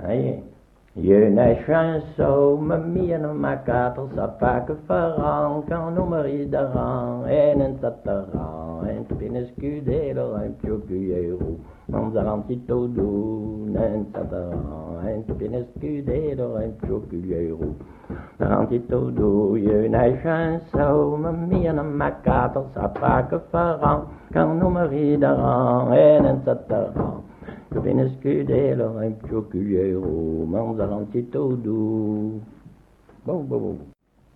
Je 0.00 1.28
n'es 1.28 1.58
chanson, 1.66 2.58
me 2.60 2.76
mien 2.76 3.18
ma 3.34 3.56
ça 3.64 4.28
pas 4.40 4.60
que 4.60 4.74
farang, 4.86 5.64
quand 5.68 5.90
nous 5.90 6.06
mariderons, 6.06 7.24
en 7.24 7.60
een 7.60 7.78
tatteran, 7.80 8.86
en 8.86 9.04
spinneskudelo, 9.04 10.36
en 10.36 10.54
pjokujero, 10.62 11.58
man 11.88 12.12
zarantito 12.12 12.86
doen, 12.86 13.76
en 13.76 14.10
tatteran, 14.12 15.06
en 15.06 15.22
spinneskudelo, 15.28 16.56
en 16.58 16.76
pjokujero. 16.80 17.74
Zarantito 18.38 19.10
doen, 19.10 19.56
je 19.56 19.88
n'es 19.88 20.20
chanson, 20.22 21.18
me 21.18 21.32
mien 21.32 21.82
ma 21.82 22.10
ça 22.74 22.88
pas 22.88 23.22
que 23.22 23.38
farang, 23.50 24.04
quand 24.32 24.54
nous 24.54 24.70
mariderons, 24.70 25.90
en 25.90 26.24
een 26.24 26.42
Je 27.74 27.78
vais 27.80 27.92
n'escuder 27.92 28.74
leur 28.74 28.96
impure 28.98 29.48
cuillère 29.50 30.02
aux 30.02 30.46
mains 30.46 30.78
à 30.80 30.86
l'antitodou. 30.86 32.40
Bon, 33.26 33.42
bon, 33.42 33.58
bon. 33.58 33.78